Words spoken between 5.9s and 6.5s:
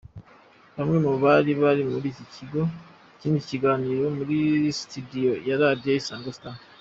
Isango